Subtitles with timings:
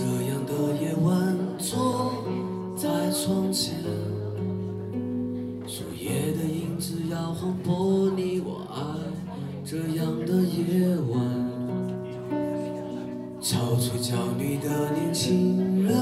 [0.00, 2.24] 这样的夜晚坐
[2.74, 3.74] 在窗前
[5.66, 8.80] 树叶的影子摇晃玻璃我爱。
[9.62, 11.20] 这样的夜晚
[13.42, 15.94] 憔悴娇女的年轻人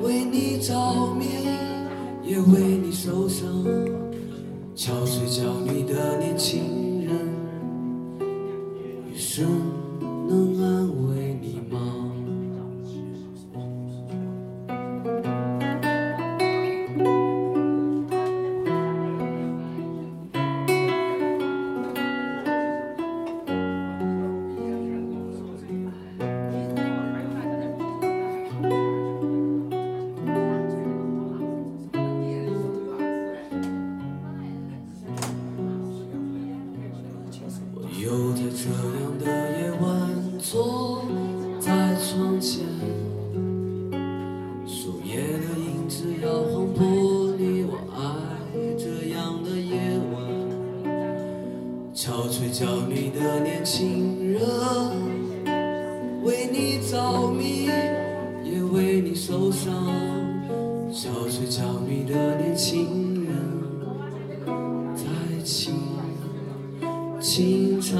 [0.00, 1.26] 为你着迷
[2.22, 3.46] 也为你受伤。
[4.74, 6.83] 憔悴娇女的年轻
[38.64, 39.92] 这样的夜晚
[40.38, 41.04] 坐
[41.60, 42.64] 在窗前，
[44.66, 46.80] 树叶的影子摇晃玻
[47.36, 48.00] 璃，我爱
[48.78, 49.76] 这样的夜
[50.14, 50.16] 晚。
[51.94, 54.40] 憔悴焦虑的年轻人，
[56.22, 57.66] 为你着迷，
[58.42, 59.74] 也为你受伤。
[60.90, 62.93] 憔悴焦虑的年轻
[67.24, 67.96] 轻唱。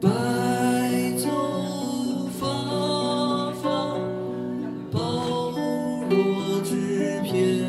[0.00, 0.08] 白
[1.16, 1.28] 昼
[2.36, 3.96] 发放，
[4.90, 5.52] 薄
[6.10, 7.64] 若纸片，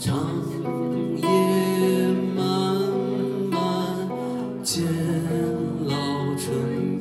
[0.00, 0.18] 长
[1.16, 1.24] 夜
[2.34, 2.44] 漫
[3.52, 3.62] 漫，
[4.64, 4.84] 渐
[5.86, 5.94] 老
[6.36, 6.93] 成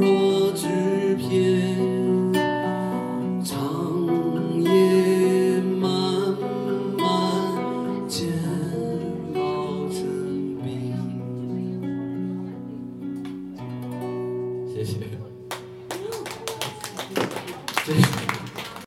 [0.00, 2.32] 若纸片，
[3.44, 3.54] 长
[4.62, 5.90] 夜漫
[6.98, 7.06] 漫，
[8.08, 8.28] 煎
[9.36, 9.38] 熬
[9.88, 9.96] 成
[10.62, 10.66] 冰。
[14.74, 14.94] 谢谢。